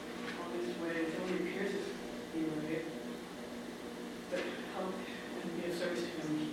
this 0.52 0.76
way 0.84 0.92
until 0.92 1.28
he 1.32 1.36
appears 1.48 1.72
as 1.72 1.88
he 2.36 2.44
right, 2.44 2.84
but 4.30 4.44
help 4.76 4.92
and 4.92 5.48
be 5.56 5.72
of 5.72 5.78
service 5.78 6.04
to 6.04 6.28
him. 6.28 6.52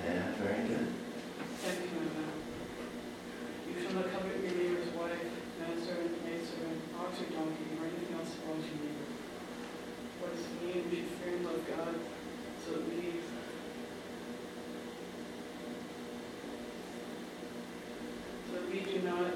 Yeah, 0.00 0.32
very 0.40 0.64
good. 0.64 0.88
Second 1.60 1.92
commandment. 1.92 2.40
You 3.68 3.74
shall 3.84 4.00
not 4.00 4.08
covet 4.12 4.40
your 4.40 4.56
neighbor's 4.56 4.88
wife, 4.96 5.28
manservant, 5.60 6.24
maidservant, 6.24 6.80
ox 7.04 7.20
or 7.20 7.28
donkey, 7.36 7.68
or 7.76 7.84
anything 7.84 8.16
else 8.16 8.32
that 8.32 8.40
belongs 8.48 8.64
to 8.64 8.72
your 8.72 8.80
neighbor. 8.80 9.12
What 10.24 10.32
does 10.32 10.48
it 10.48 10.56
mean? 10.64 10.80
We 10.88 10.96
should 11.04 11.12
fear 11.20 11.36
and 11.36 11.44
love 11.44 11.60
God 11.68 11.94
so 12.64 12.80
that 12.80 12.84
we 12.88 13.20
so 18.48 18.56
not 19.10 19.32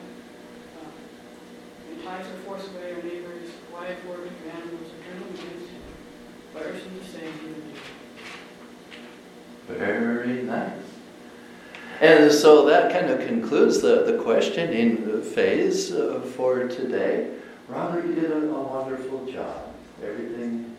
ties 2.05 2.27
or 2.27 2.37
force 2.45 2.69
away 2.69 2.93
neighbor's 3.03 3.51
wife, 3.73 3.99
or 4.09 4.17
animals, 4.17 4.91
or 4.93 5.15
them 5.15 5.29
against 5.35 5.71
urging 6.57 7.01
to. 9.69 9.75
Very 9.75 10.43
nice. 10.43 10.71
And 12.01 12.31
so 12.31 12.67
that 12.67 12.93
kind 12.93 13.11
of 13.11 13.27
concludes 13.27 13.81
the, 13.81 14.03
the 14.05 14.19
questioning 14.19 15.23
phase 15.23 15.93
uh, 15.93 16.21
for 16.37 16.69
today. 16.69 17.31
Robert, 17.69 18.05
you 18.05 18.15
did 18.15 18.31
a, 18.31 18.51
a 18.51 18.63
wonderful 18.63 19.25
job. 19.27 19.73
Everything 20.03 20.77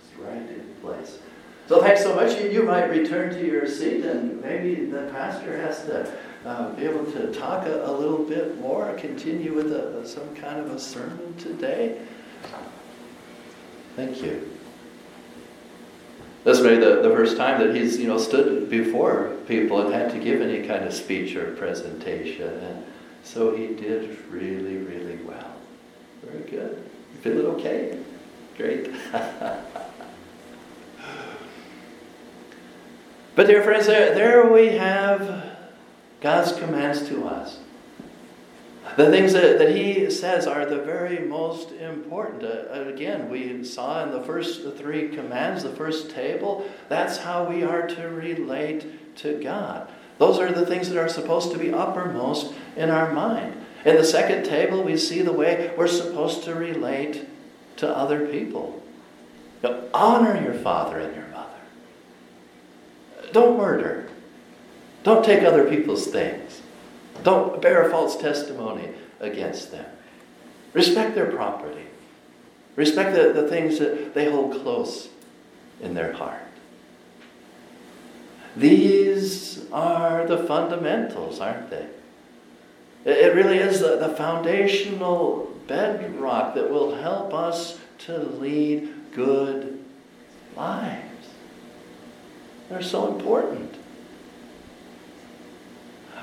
is 0.00 0.18
right 0.20 0.36
in 0.36 0.74
place. 0.80 1.18
So 1.66 1.80
thanks 1.82 2.02
so 2.02 2.14
much. 2.14 2.40
You, 2.40 2.48
you 2.50 2.62
might 2.62 2.84
return 2.84 3.32
to 3.34 3.44
your 3.44 3.66
seat, 3.66 4.04
and 4.04 4.40
maybe 4.40 4.84
the 4.84 5.08
pastor 5.12 5.56
has 5.56 5.84
to 5.86 6.12
uh, 6.44 6.70
be 6.74 6.84
able 6.84 7.04
to 7.12 7.32
talk 7.32 7.66
a, 7.66 7.84
a, 7.84 7.92
little 7.92 8.24
bit 8.24 8.58
more, 8.60 8.92
continue 8.94 9.52
with 9.54 9.72
a, 9.72 10.06
some 10.06 10.34
kind 10.34 10.58
of 10.58 10.70
a 10.70 10.78
sermon 10.78 11.34
today. 11.36 12.00
Thank 13.96 14.22
you. 14.22 14.50
This 16.44 16.60
may 16.60 16.76
be 16.76 16.76
the, 16.76 17.02
the 17.02 17.10
first 17.10 17.36
time 17.36 17.60
that 17.60 17.76
he's 17.76 17.98
you 17.98 18.08
know 18.08 18.16
stood 18.16 18.70
before 18.70 19.36
people 19.46 19.82
and 19.82 19.92
had 19.92 20.10
to 20.12 20.18
give 20.18 20.40
any 20.40 20.66
kind 20.66 20.84
of 20.84 20.94
speech 20.94 21.36
or 21.36 21.54
presentation, 21.56 22.48
and 22.48 22.86
so 23.22 23.54
he 23.54 23.74
did 23.74 24.18
really, 24.30 24.78
really 24.78 25.16
well. 25.16 25.52
Very 26.24 26.48
good. 26.50 26.82
You 27.12 27.20
feeling 27.20 27.46
okay? 27.56 27.98
Great. 28.56 28.90
but 33.34 33.46
dear 33.46 33.62
friends, 33.62 33.86
there, 33.86 34.14
there 34.14 34.50
we 34.50 34.68
have 34.68 35.49
God's 36.20 36.52
commands 36.52 37.08
to 37.08 37.26
us. 37.26 37.58
The 38.96 39.10
things 39.10 39.32
that, 39.34 39.58
that 39.58 39.74
he 39.76 40.10
says 40.10 40.46
are 40.46 40.66
the 40.66 40.82
very 40.82 41.20
most 41.20 41.70
important. 41.72 42.42
Uh, 42.42 42.88
again, 42.88 43.30
we 43.30 43.62
saw 43.64 44.02
in 44.02 44.10
the 44.10 44.22
first 44.22 44.62
three 44.76 45.08
commands, 45.08 45.62
the 45.62 45.70
first 45.70 46.10
table, 46.10 46.68
that's 46.88 47.18
how 47.18 47.44
we 47.44 47.62
are 47.62 47.86
to 47.86 48.08
relate 48.08 49.16
to 49.16 49.40
God. 49.42 49.88
Those 50.18 50.38
are 50.38 50.52
the 50.52 50.66
things 50.66 50.90
that 50.90 50.98
are 50.98 51.08
supposed 51.08 51.52
to 51.52 51.58
be 51.58 51.72
uppermost 51.72 52.52
in 52.76 52.90
our 52.90 53.12
mind. 53.12 53.64
In 53.84 53.96
the 53.96 54.04
second 54.04 54.44
table, 54.44 54.82
we 54.82 54.96
see 54.96 55.22
the 55.22 55.32
way 55.32 55.72
we're 55.76 55.86
supposed 55.86 56.44
to 56.44 56.54
relate 56.54 57.26
to 57.76 57.88
other 57.88 58.26
people. 58.26 58.82
Now, 59.62 59.84
honor 59.94 60.42
your 60.42 60.54
father 60.54 60.98
and 60.98 61.14
your 61.14 61.28
mother. 61.28 61.48
Don't 63.32 63.56
murder. 63.56 64.10
Don't 65.02 65.24
take 65.24 65.42
other 65.42 65.68
people's 65.68 66.06
things. 66.06 66.60
Don't 67.22 67.60
bear 67.60 67.88
false 67.90 68.16
testimony 68.16 68.90
against 69.18 69.70
them. 69.70 69.86
Respect 70.72 71.14
their 71.14 71.30
property. 71.30 71.86
Respect 72.76 73.14
the, 73.14 73.32
the 73.32 73.48
things 73.48 73.78
that 73.78 74.14
they 74.14 74.30
hold 74.30 74.62
close 74.62 75.08
in 75.80 75.94
their 75.94 76.12
heart. 76.12 76.42
These 78.56 79.70
are 79.72 80.26
the 80.26 80.38
fundamentals, 80.38 81.40
aren't 81.40 81.70
they? 81.70 81.86
It 83.04 83.34
really 83.34 83.58
is 83.58 83.80
the, 83.80 83.96
the 83.96 84.10
foundational 84.10 85.50
bedrock 85.66 86.54
that 86.54 86.70
will 86.70 86.96
help 86.96 87.32
us 87.32 87.78
to 87.98 88.18
lead 88.18 88.92
good 89.12 89.82
lives. 90.56 91.28
They're 92.68 92.82
so 92.82 93.12
important. 93.14 93.74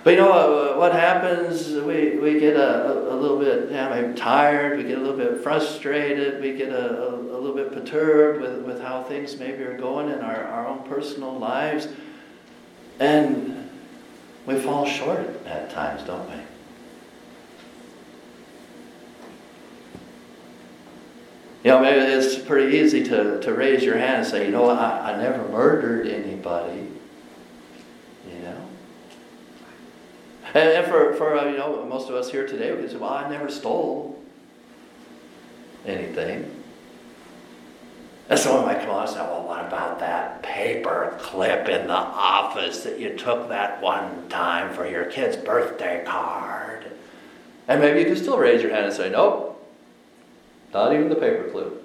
But 0.08 0.14
you 0.14 0.22
know 0.22 0.32
uh, 0.32 0.78
what 0.78 0.94
happens? 0.94 1.68
We, 1.68 2.12
we 2.12 2.40
get 2.40 2.56
a, 2.56 3.14
a, 3.14 3.14
little 3.14 3.38
bit 3.38 3.70
yeah, 3.70 3.90
maybe 3.90 4.14
tired, 4.14 4.78
we 4.78 4.86
get 4.86 5.00
a 5.00 5.02
little 5.02 5.18
bit 5.18 5.44
frustrated, 5.44 6.42
we 6.42 6.54
get 6.54 6.70
a, 6.70 7.10
a, 7.10 7.14
a, 7.14 7.38
little 7.38 7.54
bit 7.54 7.74
perturbed 7.74 8.40
with, 8.40 8.62
with 8.62 8.82
how 8.82 9.04
things 9.04 9.36
maybe 9.36 9.64
are 9.64 9.78
going 9.78 10.10
in 10.10 10.22
our, 10.22 10.46
our 10.46 10.66
own 10.66 10.88
personal 10.88 11.38
lives. 11.38 11.90
And 13.02 13.70
we 14.46 14.58
fall 14.58 14.86
short 14.86 15.28
at 15.46 15.72
times, 15.72 16.04
don't 16.04 16.26
we? 16.30 16.38
You 21.66 21.72
know, 21.72 21.82
maybe 21.82 22.00
it's 22.00 22.38
pretty 22.38 22.78
easy 22.78 23.04
to, 23.04 23.42
to 23.42 23.54
raise 23.54 23.84
your 23.84 23.98
hand 23.98 24.22
and 24.22 24.26
say, 24.26 24.46
you 24.46 24.52
know, 24.54 24.70
I, 24.70 25.12
I 25.12 25.22
never 25.22 25.46
murdered 25.50 26.08
anybody. 26.08 26.88
You 28.26 28.40
know? 28.40 28.68
And, 30.58 30.88
for, 30.88 31.14
for 31.14 31.38
uh, 31.38 31.52
you 31.52 31.58
know, 31.58 31.86
most 31.86 32.10
of 32.10 32.16
us 32.16 32.32
here 32.32 32.48
today, 32.48 32.72
we 32.72 32.80
can 32.80 32.90
say, 32.90 32.96
well, 32.96 33.14
I 33.14 33.30
never 33.30 33.48
stole 33.48 34.20
anything. 35.86 36.52
And 38.28 38.40
someone 38.40 38.66
might 38.66 38.80
come 38.80 38.90
along 38.90 39.04
and 39.04 39.10
say, 39.12 39.22
well, 39.22 39.44
what 39.44 39.68
about 39.68 40.00
that 40.00 40.42
paper 40.42 41.16
clip 41.20 41.70
in 41.70 41.86
the 41.86 41.94
office 41.94 42.84
that 42.84 43.00
you 43.00 43.16
took 43.16 43.50
that 43.50 43.82
one 43.84 44.28
time 44.30 44.74
for 44.74 44.90
your 44.90 45.06
kid's 45.06 45.38
birthday 45.38 46.04
card? 46.04 46.92
And 47.68 47.80
maybe 47.80 48.00
you 48.00 48.06
can 48.08 48.16
still 48.16 48.40
raise 48.40 48.64
your 48.64 48.72
hand 48.72 48.86
and 48.86 48.94
say, 48.94 49.12
nope, 49.12 49.64
not 50.74 50.92
even 50.92 51.08
the 51.08 51.16
paper 51.16 51.52
clip 51.52 51.84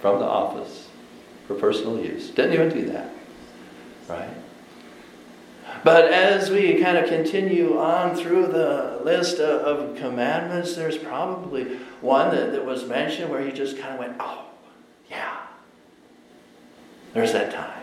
from 0.00 0.18
the 0.18 0.24
office 0.24 0.88
for 1.46 1.56
personal 1.56 2.00
use. 2.00 2.30
Didn't 2.30 2.54
even 2.54 2.70
do 2.70 2.90
that. 2.90 3.10
Right? 4.08 4.30
But 5.84 6.06
as 6.06 6.50
we 6.50 6.80
kind 6.80 6.96
of 6.96 7.10
continue 7.10 7.78
on 7.78 8.16
through 8.16 8.46
the 8.46 9.02
list 9.04 9.38
of, 9.38 9.60
of 9.90 9.96
commandments, 9.96 10.74
there's 10.74 10.96
probably 10.96 11.76
one 12.00 12.34
that, 12.34 12.52
that 12.52 12.64
was 12.64 12.88
mentioned 12.88 13.30
where 13.30 13.44
you 13.44 13.52
just 13.52 13.78
kind 13.78 13.92
of 13.92 13.98
went, 13.98 14.16
oh, 14.18 14.46
yeah. 15.10 15.42
There's 17.12 17.32
that 17.32 17.52
time. 17.52 17.82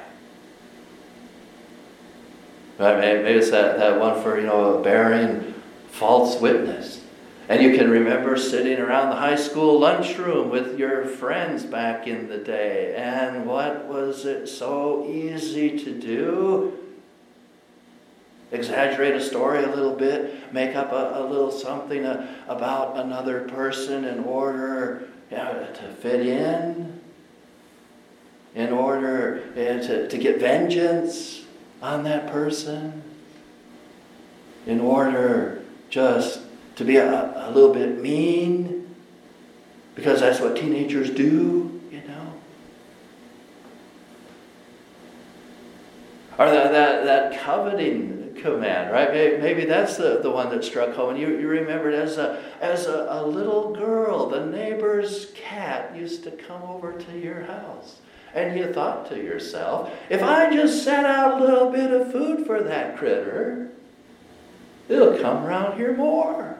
Right? 2.79 2.97
Maybe 2.97 3.37
it's 3.37 3.51
that, 3.51 3.77
that 3.77 3.99
one 3.99 4.19
for, 4.23 4.39
you 4.39 4.47
know, 4.47 4.81
bearing 4.81 5.53
false 5.91 6.41
witness. 6.41 7.05
And 7.49 7.61
you 7.61 7.77
can 7.77 7.91
remember 7.91 8.35
sitting 8.35 8.79
around 8.79 9.09
the 9.11 9.17
high 9.17 9.35
school 9.35 9.79
lunchroom 9.79 10.49
with 10.49 10.79
your 10.79 11.05
friends 11.05 11.65
back 11.65 12.07
in 12.07 12.29
the 12.29 12.37
day. 12.39 12.95
And 12.95 13.45
what 13.45 13.85
was 13.85 14.25
it 14.25 14.47
so 14.47 15.05
easy 15.07 15.77
to 15.83 15.91
do? 15.91 16.80
Exaggerate 18.51 19.15
a 19.15 19.21
story 19.21 19.63
a 19.63 19.69
little 19.69 19.95
bit, 19.95 20.53
make 20.53 20.75
up 20.75 20.91
a, 20.91 21.19
a 21.19 21.23
little 21.25 21.51
something 21.51 22.05
a, 22.05 22.11
uh, 22.47 22.53
about 22.53 22.97
another 22.97 23.41
person 23.47 24.03
in 24.03 24.19
order 24.25 25.07
you 25.29 25.37
know, 25.37 25.67
to 25.73 25.87
fit 25.93 26.25
in, 26.25 26.99
in 28.53 28.73
order 28.73 29.41
uh, 29.53 29.85
to, 29.87 30.07
to 30.09 30.17
get 30.17 30.39
vengeance 30.39 31.45
on 31.81 32.03
that 32.03 32.27
person, 32.27 33.01
in 34.67 34.81
order 34.81 35.61
just 35.89 36.41
to 36.75 36.83
be 36.83 36.97
a, 36.97 37.47
a 37.47 37.51
little 37.51 37.73
bit 37.73 38.01
mean 38.01 38.93
because 39.95 40.19
that's 40.19 40.41
what 40.41 40.57
teenagers 40.57 41.09
do, 41.09 41.81
you 41.89 42.01
know. 42.07 42.33
Or 46.37 46.49
that, 46.49 46.71
that, 46.71 47.05
that 47.05 47.39
coveting 47.41 48.20
command, 48.41 48.91
right? 48.91 49.39
Maybe 49.39 49.65
that's 49.65 49.97
the, 49.97 50.19
the 50.21 50.31
one 50.31 50.49
that 50.49 50.63
struck 50.63 50.93
home. 50.93 51.11
And 51.11 51.19
you, 51.19 51.39
you 51.39 51.47
remembered 51.47 51.93
as, 51.93 52.17
a, 52.17 52.41
as 52.59 52.87
a, 52.87 53.07
a 53.09 53.25
little 53.25 53.73
girl, 53.73 54.27
the 54.29 54.45
neighbor's 54.45 55.31
cat 55.35 55.95
used 55.95 56.23
to 56.23 56.31
come 56.31 56.61
over 56.63 56.93
to 56.93 57.19
your 57.19 57.41
house. 57.41 57.99
And 58.33 58.57
you 58.57 58.71
thought 58.71 59.09
to 59.09 59.17
yourself, 59.17 59.91
if 60.09 60.23
I 60.23 60.49
just 60.53 60.83
set 60.83 61.05
out 61.05 61.41
a 61.41 61.43
little 61.43 61.69
bit 61.69 61.91
of 61.91 62.11
food 62.11 62.45
for 62.45 62.61
that 62.63 62.97
critter, 62.97 63.71
it'll 64.87 65.17
come 65.19 65.45
around 65.45 65.77
here 65.77 65.95
more. 65.95 66.57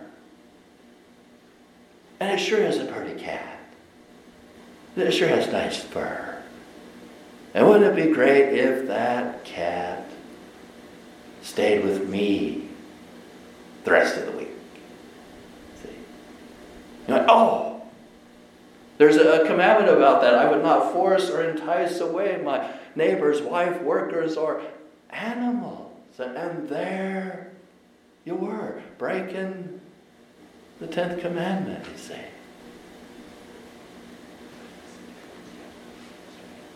And 2.20 2.40
it 2.40 2.44
sure 2.44 2.62
is 2.62 2.78
a 2.78 2.86
pretty 2.86 3.20
cat. 3.20 3.60
It 4.96 5.12
sure 5.12 5.30
has 5.30 5.52
nice 5.52 5.82
fur. 5.82 6.42
And 7.54 7.68
wouldn't 7.68 7.98
it 7.98 8.08
be 8.08 8.14
great 8.14 8.54
if 8.58 8.88
that 8.88 9.44
cat 9.44 10.01
stayed 11.42 11.84
with 11.84 12.08
me 12.08 12.70
the 13.84 13.92
rest 13.92 14.18
of 14.18 14.26
the 14.26 14.32
week? 14.34 14.50
See? 15.84 15.90
You're 17.08 17.18
like, 17.18 17.28
oh, 17.30 17.84
there's 18.98 19.18
a 19.18 19.46
commandment 19.48 19.96
about 19.96 20.22
that. 20.22 20.36
I 20.36 20.50
would 20.50 20.62
not 20.62 20.94
force 20.94 21.30
or 21.30 21.42
entice 21.44 22.00
away 22.00 22.40
my 22.44 22.72
neighbor's 22.96 23.42
wife, 23.42 23.82
workers, 23.82 24.38
or 24.38 24.62
animals. 25.10 25.88
And 26.20 26.70
there 26.70 27.52
you 28.26 28.36
were, 28.36 28.82
breaking 29.00 29.82
the 30.80 30.88
tenth 30.88 31.20
commandment, 31.20 31.84
you 31.92 31.98
see. 31.98 32.14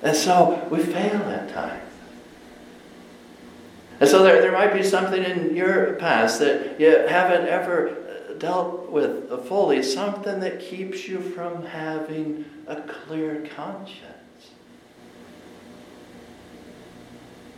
And 0.02 0.16
so 0.16 0.68
we 0.72 0.80
fail 0.80 1.22
at 1.30 1.54
times. 1.54 1.82
And 4.00 4.10
so 4.10 4.24
there, 4.24 4.42
there 4.42 4.52
might 4.52 4.74
be 4.74 4.84
something 4.84 5.24
in 5.24 5.56
your 5.56 5.94
past 5.94 6.40
that 6.40 6.80
you 6.80 6.90
haven't 7.08 7.48
ever 7.48 7.96
dealt 8.40 8.90
with 8.90 9.48
fully, 9.48 9.82
something 9.82 10.40
that 10.42 10.60
keeps 10.60 11.08
you 11.08 11.20
from 11.20 11.66
having 11.66 12.46
a 12.68 12.82
clear 12.82 13.48
conscience. 13.56 14.12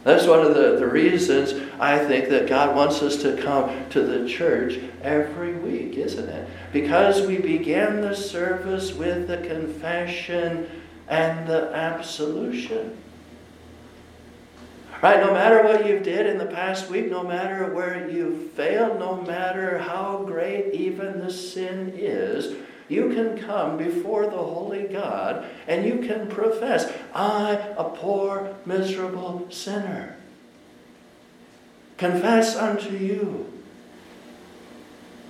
That's 0.04 0.26
one 0.26 0.40
of 0.40 0.54
the, 0.54 0.78
the 0.78 0.88
reasons 0.88 1.54
I 1.80 2.00
think 2.00 2.30
that 2.30 2.48
God 2.48 2.76
wants 2.76 3.02
us 3.02 3.18
to 3.24 3.36
come 3.42 3.90
to 3.90 4.02
the 4.02 4.30
church 4.30 4.80
every 5.02 5.54
week, 5.56 5.98
isn't 5.98 6.30
it? 6.30 6.48
Because 6.72 7.28
we 7.28 7.40
begin 7.40 8.00
the 8.00 8.16
service 8.16 8.94
with 8.94 9.28
the 9.28 9.38
confession 9.38 10.70
and 11.10 11.48
the 11.48 11.74
absolution. 11.74 12.98
Right? 15.02 15.20
No 15.20 15.32
matter 15.32 15.64
what 15.64 15.86
you've 15.86 16.04
did 16.04 16.26
in 16.26 16.40
the 16.40 16.46
past 16.46 16.90
week, 16.90 17.10
no 17.10 17.24
matter 17.24 17.72
where 17.72 18.10
you've 18.10 18.52
failed, 18.52 18.98
no 19.00 19.22
matter 19.22 19.78
how 19.78 20.24
great 20.26 20.74
even 20.74 21.20
the 21.20 21.32
sin 21.32 21.94
is, 21.96 22.56
you 22.90 23.10
can 23.14 23.38
come 23.38 23.78
before 23.78 24.26
the 24.26 24.32
holy 24.32 24.84
God 24.84 25.46
and 25.68 25.86
you 25.86 26.08
can 26.08 26.28
profess, 26.28 26.92
I, 27.14 27.54
a 27.78 27.84
poor, 27.84 28.56
miserable 28.66 29.48
sinner, 29.52 30.16
confess 31.98 32.56
unto 32.56 32.96
you 32.96 33.52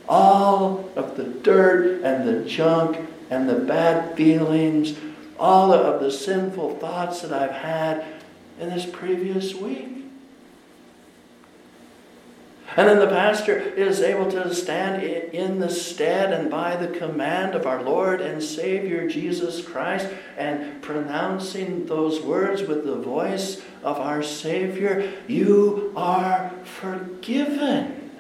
all 0.08 0.90
of 0.96 1.18
the 1.18 1.26
dirt 1.26 2.02
and 2.04 2.28
the 2.28 2.48
junk 2.48 2.98
and 3.30 3.50
the 3.50 3.56
bad 3.56 4.16
feelings, 4.16 4.98
all 5.38 5.74
of 5.74 6.00
the 6.00 6.12
sinful 6.12 6.78
thoughts 6.78 7.22
that 7.22 7.34
I've 7.34 7.52
had 7.52 8.17
in 8.60 8.70
this 8.70 8.86
previous 8.86 9.54
week. 9.54 9.98
And 12.78 12.88
then 12.88 13.00
the 13.00 13.08
pastor 13.08 13.58
is 13.58 14.02
able 14.02 14.30
to 14.30 14.54
stand 14.54 15.02
in 15.02 15.60
the 15.60 15.70
stead 15.70 16.32
and 16.32 16.52
by 16.52 16.76
the 16.76 16.88
command 16.88 17.56
of 17.56 17.66
our 17.66 17.82
Lord 17.82 18.22
and 18.22 18.42
Savior 18.42 19.08
Jesus 19.08 19.66
Christ 19.66 20.08
and 20.38 20.80
pronouncing 20.84 21.88
those 21.88 22.22
words 22.22 22.62
with 22.62 22.86
the 22.86 22.96
voice 22.96 23.64
of 23.82 23.98
our 23.98 24.22
Savior, 24.22 25.12
you 25.28 25.92
are 25.96 26.52
forgiven. 26.66 28.12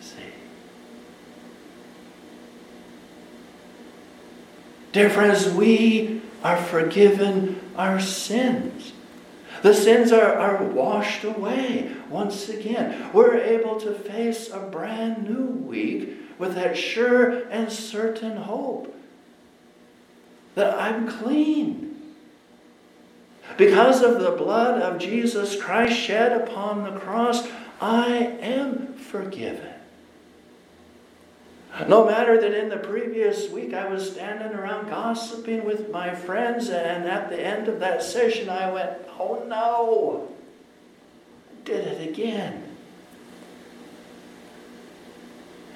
See? 0.00 0.16
Dear 4.92 5.10
friends, 5.10 5.50
we 5.50 6.19
are 6.42 6.56
forgiven 6.56 7.60
our 7.76 8.00
sins. 8.00 8.92
The 9.62 9.74
sins 9.74 10.10
are, 10.10 10.34
are 10.34 10.62
washed 10.62 11.24
away 11.24 11.92
once 12.08 12.48
again. 12.48 13.10
We're 13.12 13.38
able 13.38 13.78
to 13.80 13.92
face 13.92 14.50
a 14.50 14.60
brand 14.60 15.28
new 15.28 15.44
week 15.44 16.16
with 16.38 16.54
that 16.54 16.76
sure 16.76 17.46
and 17.50 17.70
certain 17.70 18.38
hope 18.38 18.96
that 20.54 20.78
I'm 20.78 21.08
clean. 21.08 21.90
Because 23.56 24.02
of 24.02 24.20
the 24.20 24.30
blood 24.30 24.80
of 24.80 24.98
Jesus 24.98 25.60
Christ 25.60 25.98
shed 25.98 26.32
upon 26.32 26.84
the 26.84 26.98
cross, 26.98 27.46
I 27.80 28.36
am 28.40 28.94
forgiven. 28.94 29.69
No 31.88 32.04
matter 32.04 32.40
that 32.40 32.52
in 32.52 32.68
the 32.68 32.76
previous 32.76 33.48
week 33.48 33.72
I 33.72 33.88
was 33.88 34.10
standing 34.12 34.52
around 34.52 34.90
gossiping 34.90 35.64
with 35.64 35.90
my 35.90 36.14
friends, 36.14 36.68
and 36.68 37.08
at 37.08 37.30
the 37.30 37.40
end 37.40 37.68
of 37.68 37.80
that 37.80 38.02
session 38.02 38.48
I 38.48 38.70
went, 38.70 38.92
Oh 39.18 39.44
no, 39.46 40.28
did 41.64 41.86
it 41.86 42.08
again. 42.08 42.70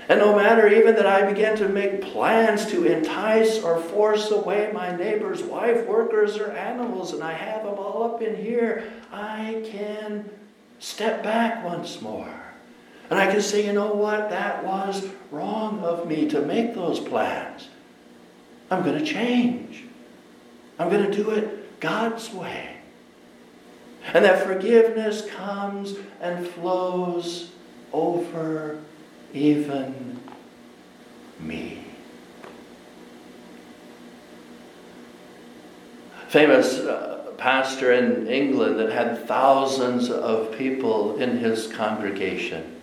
And 0.09 0.21
no 0.21 0.37
matter 0.37 0.69
even 0.69 0.97
that 0.97 1.07
I 1.07 1.31
began 1.31 1.57
to 1.57 1.69
make 1.69 2.03
plans 2.03 2.67
to 2.67 2.85
entice 2.85 3.63
or 3.63 3.81
force 3.81 4.31
away 4.31 4.71
my 4.73 4.95
neighbor's 4.95 5.43
wife, 5.43 5.87
workers, 5.87 6.37
or 6.37 6.51
animals, 6.51 7.15
and 7.15 7.23
I 7.23 7.33
have 7.33 7.65
them 7.65 7.79
all 7.79 8.03
up 8.03 8.21
in 8.21 8.37
here, 8.37 8.93
I 9.11 9.63
can 9.65 10.29
step 10.79 11.23
back 11.23 11.65
once 11.65 12.03
more. 12.03 12.44
And 13.11 13.19
I 13.19 13.31
can 13.31 13.43
say, 13.43 13.67
you 13.67 13.73
know 13.73 13.93
what? 13.93 14.31
That 14.31 14.65
was 14.65 15.07
wrong 15.31 15.81
of 15.81 16.07
me 16.09 16.29
to 16.31 16.41
make 16.41 16.75
those 16.75 17.01
plans. 17.01 17.69
I'm 18.71 18.83
going 18.83 18.99
to 18.99 19.05
change. 19.05 19.85
I'm 20.79 20.89
going 20.91 21.09
to 21.09 21.15
do 21.15 21.31
it 21.31 21.81
God's 21.81 22.33
way. 22.33 22.79
And 24.13 24.25
that 24.25 24.47
forgiveness 24.47 25.27
comes 25.31 25.95
and 26.21 26.47
flows 26.47 27.51
over 27.93 28.81
even 29.33 30.21
me. 31.41 31.85
Famous 36.29 36.79
uh, 36.79 37.33
pastor 37.39 37.93
in 37.93 38.27
England 38.27 38.79
that 38.79 38.91
had 38.91 39.27
thousands 39.27 40.11
of 40.11 40.57
people 40.57 41.17
in 41.17 41.39
his 41.39 41.67
congregation. 41.69 42.74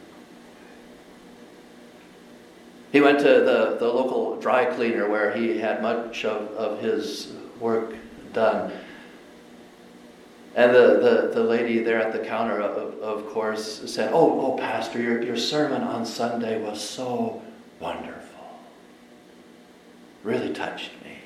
He 2.92 3.00
went 3.00 3.20
to 3.20 3.26
the, 3.26 3.78
the 3.80 3.88
local 3.88 4.36
dry 4.38 4.66
cleaner 4.66 5.10
where 5.10 5.34
he 5.34 5.58
had 5.58 5.82
much 5.82 6.26
of, 6.26 6.52
of 6.52 6.82
his 6.82 7.32
work 7.60 7.96
done. 8.34 8.72
And 10.56 10.76
the, 10.76 11.00
the, 11.00 11.32
the 11.34 11.44
lady 11.44 11.82
there 11.82 12.02
at 12.02 12.12
the 12.12 12.20
counter, 12.20 12.60
of, 12.60 13.00
of 13.00 13.30
course, 13.32 13.90
said, 13.90 14.12
Oh, 14.14 14.42
oh, 14.42 14.58
Pastor, 14.58 15.02
your, 15.02 15.24
your 15.24 15.38
sermon 15.38 15.82
on 15.82 16.06
Sunday 16.06 16.62
was 16.62 16.82
so 16.88 17.42
wonderful. 17.80 18.60
Really 20.24 20.54
touched 20.54 20.92
me. 21.06 21.18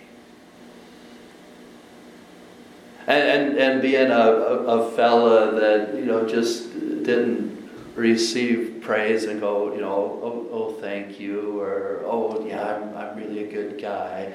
And, 3.07 3.49
and, 3.49 3.57
and 3.57 3.81
being 3.81 4.11
a, 4.11 4.19
a, 4.19 4.65
a 4.65 4.91
fella 4.91 5.59
that, 5.59 5.95
you 5.95 6.05
know, 6.05 6.27
just 6.27 6.71
didn't 6.73 7.54
receive 7.95 8.81
praise 8.81 9.23
and 9.23 9.39
go, 9.39 9.73
you 9.73 9.81
know, 9.81 10.19
oh, 10.21 10.47
oh 10.51 10.71
thank 10.81 11.19
you, 11.19 11.59
or 11.59 12.01
oh, 12.05 12.45
yeah, 12.45 12.75
I'm, 12.75 12.95
I'm 12.95 13.17
really 13.17 13.43
a 13.43 13.51
good 13.51 13.81
guy. 13.81 14.33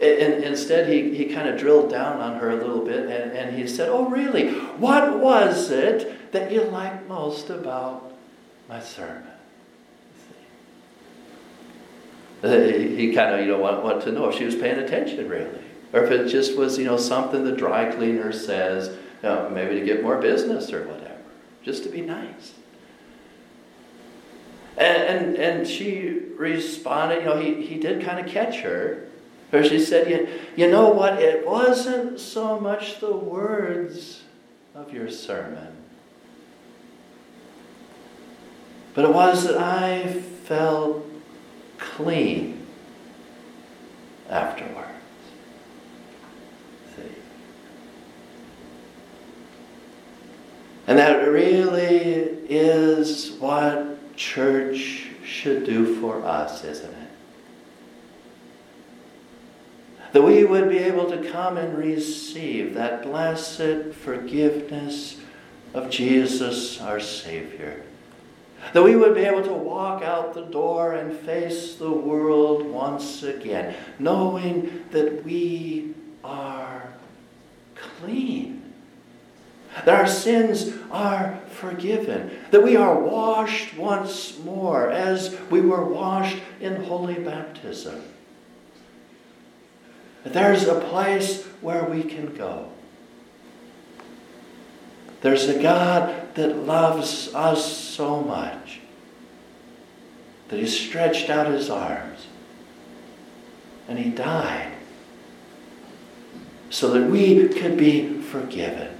And 0.00 0.44
instead, 0.44 0.88
he, 0.88 1.16
he 1.16 1.24
kind 1.24 1.48
of 1.48 1.58
drilled 1.58 1.90
down 1.90 2.20
on 2.20 2.38
her 2.38 2.50
a 2.50 2.56
little 2.56 2.84
bit 2.84 3.08
and, 3.08 3.32
and 3.32 3.56
he 3.56 3.66
said, 3.66 3.88
Oh, 3.88 4.08
really? 4.08 4.52
What 4.52 5.18
was 5.18 5.72
it 5.72 6.30
that 6.30 6.52
you 6.52 6.62
liked 6.62 7.08
most 7.08 7.50
about 7.50 8.12
my 8.68 8.78
sermon? 8.78 9.24
Uh, 12.44 12.60
he, 12.60 12.94
he 12.94 13.12
kind 13.12 13.34
of, 13.34 13.40
you 13.40 13.46
know, 13.46 13.58
want, 13.58 13.82
want 13.82 14.02
to 14.02 14.12
know 14.12 14.28
if 14.28 14.36
she 14.36 14.44
was 14.44 14.54
paying 14.54 14.78
attention, 14.78 15.28
really. 15.28 15.64
Or 15.92 16.04
if 16.04 16.12
it 16.12 16.28
just 16.28 16.56
was, 16.56 16.78
you 16.78 16.84
know, 16.84 16.96
something 16.96 17.44
the 17.44 17.56
dry 17.56 17.90
cleaner 17.90 18.30
says, 18.30 18.88
you 18.88 19.28
know, 19.28 19.50
maybe 19.50 19.80
to 19.80 19.84
get 19.84 20.02
more 20.02 20.20
business 20.20 20.72
or 20.72 20.86
whatever, 20.86 21.18
just 21.64 21.82
to 21.82 21.88
be 21.88 22.02
nice. 22.02 22.52
And, 24.78 25.02
and, 25.02 25.36
and 25.36 25.66
she 25.66 26.20
responded, 26.36 27.18
you 27.18 27.24
know, 27.24 27.40
he, 27.40 27.66
he 27.66 27.80
did 27.80 28.04
kind 28.04 28.24
of 28.24 28.32
catch 28.32 28.60
her. 28.60 29.08
Or 29.52 29.64
she 29.64 29.80
said, 29.80 30.08
you, 30.08 30.28
you 30.56 30.70
know 30.70 30.90
what? 30.90 31.20
It 31.20 31.44
wasn't 31.44 32.20
so 32.20 32.60
much 32.60 33.00
the 33.00 33.12
words 33.12 34.22
of 34.76 34.92
your 34.92 35.10
sermon, 35.10 35.74
but 38.94 39.04
it 39.04 39.12
was 39.12 39.44
that 39.44 39.56
I 39.58 40.06
felt 40.44 41.04
clean 41.78 42.64
afterwards. 44.30 44.88
See? 46.94 47.02
And 50.86 50.98
that 50.98 51.26
really 51.26 52.38
is 52.48 53.32
what 53.40 53.97
church 54.18 55.06
should 55.24 55.64
do 55.64 56.00
for 56.00 56.24
us, 56.24 56.64
isn't 56.64 56.92
it? 56.92 57.10
That 60.12 60.22
we 60.22 60.44
would 60.44 60.68
be 60.68 60.78
able 60.78 61.08
to 61.10 61.30
come 61.30 61.56
and 61.56 61.78
receive 61.78 62.74
that 62.74 63.02
blessed 63.02 63.94
forgiveness 63.94 65.20
of 65.72 65.90
Jesus 65.90 66.80
our 66.80 66.98
Savior. 66.98 67.84
That 68.72 68.82
we 68.82 68.96
would 68.96 69.14
be 69.14 69.20
able 69.20 69.44
to 69.44 69.52
walk 69.52 70.02
out 70.02 70.34
the 70.34 70.46
door 70.46 70.94
and 70.94 71.16
face 71.16 71.76
the 71.76 71.92
world 71.92 72.66
once 72.66 73.22
again, 73.22 73.76
knowing 73.98 74.84
that 74.90 75.24
we 75.24 75.94
are 76.24 76.88
clean 77.76 78.58
that 79.84 79.88
our 79.88 80.06
sins 80.06 80.72
are 80.90 81.38
forgiven, 81.58 82.30
that 82.50 82.62
we 82.62 82.76
are 82.76 82.98
washed 82.98 83.76
once 83.76 84.38
more 84.38 84.90
as 84.90 85.36
we 85.50 85.60
were 85.60 85.84
washed 85.84 86.38
in 86.60 86.84
holy 86.84 87.14
baptism. 87.14 88.02
There's 90.24 90.64
a 90.64 90.80
place 90.80 91.44
where 91.60 91.84
we 91.84 92.02
can 92.02 92.34
go. 92.34 92.70
There's 95.20 95.48
a 95.48 95.60
God 95.60 96.34
that 96.34 96.58
loves 96.58 97.34
us 97.34 97.76
so 97.76 98.20
much 98.20 98.80
that 100.48 100.58
He 100.58 100.66
stretched 100.66 101.28
out 101.28 101.48
His 101.48 101.68
arms 101.68 102.26
and 103.88 103.98
He 103.98 104.10
died 104.10 104.72
so 106.70 106.90
that 106.92 107.10
we 107.10 107.48
could 107.48 107.76
be 107.76 108.20
forgiven 108.20 108.97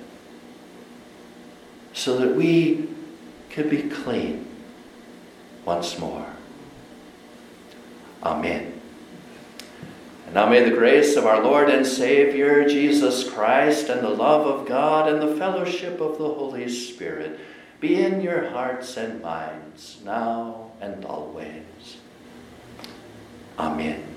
so 1.98 2.16
that 2.16 2.36
we 2.36 2.88
could 3.50 3.68
be 3.68 3.82
clean 3.82 4.46
once 5.64 5.98
more. 5.98 6.26
Amen. 8.22 8.80
And 10.26 10.34
now 10.34 10.48
may 10.48 10.62
the 10.62 10.76
grace 10.76 11.16
of 11.16 11.26
our 11.26 11.42
Lord 11.42 11.68
and 11.68 11.84
Savior 11.84 12.68
Jesus 12.68 13.28
Christ 13.28 13.88
and 13.88 14.00
the 14.00 14.10
love 14.10 14.46
of 14.46 14.66
God 14.66 15.12
and 15.12 15.20
the 15.20 15.36
fellowship 15.36 16.00
of 16.00 16.18
the 16.18 16.28
Holy 16.28 16.68
Spirit 16.68 17.40
be 17.80 18.00
in 18.00 18.20
your 18.20 18.50
hearts 18.50 18.96
and 18.96 19.20
minds 19.20 19.98
now 20.04 20.70
and 20.80 21.04
always. 21.04 21.96
Amen. 23.58 24.07